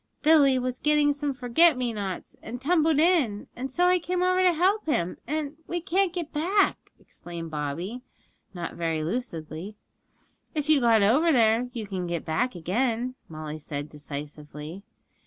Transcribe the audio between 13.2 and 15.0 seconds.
Molly said decisively.